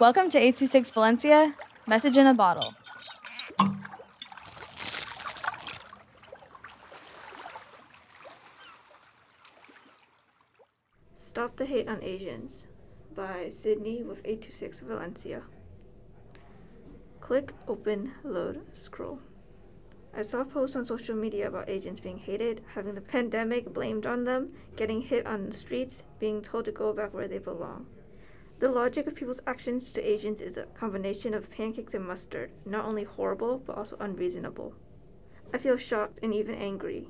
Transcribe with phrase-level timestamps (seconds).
[0.00, 1.56] Welcome to 826 Valencia,
[1.88, 2.72] message in a bottle.
[11.16, 12.68] Stop the Hate on Asians
[13.16, 15.42] by Sydney with 826 Valencia.
[17.20, 19.18] Click, open, load, scroll.
[20.14, 24.22] I saw posts on social media about Asians being hated, having the pandemic blamed on
[24.22, 27.86] them, getting hit on the streets, being told to go back where they belong.
[28.60, 32.84] The logic of people's actions to Asians is a combination of pancakes and mustard, not
[32.84, 34.74] only horrible, but also unreasonable.
[35.54, 37.08] I feel shocked and even angry.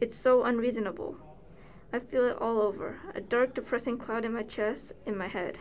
[0.00, 1.16] It's so unreasonable.
[1.92, 5.58] I feel it all over, a dark, depressing cloud in my chest, in my head.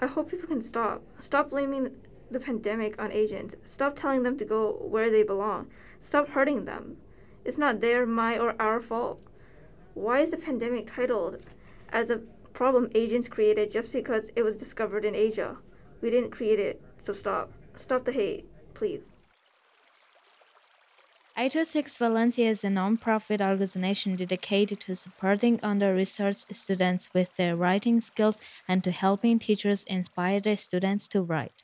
[0.00, 1.02] I hope people can stop.
[1.18, 1.90] Stop blaming
[2.30, 3.56] the pandemic on Asians.
[3.64, 5.68] Stop telling them to go where they belong.
[6.00, 6.96] Stop hurting them.
[7.44, 9.20] It's not their, my, or our fault.
[9.92, 11.40] Why is the pandemic titled
[11.90, 12.22] as a
[12.54, 15.58] problem Asians created just because it was discovered in Asia?
[16.00, 17.52] We didn't create it, so stop.
[17.76, 19.12] Stop the hate, please.
[21.36, 28.38] 826 Valencia is a non-profit organization dedicated to supporting under-resourced students with their writing skills
[28.68, 31.63] and to helping teachers inspire their students to write.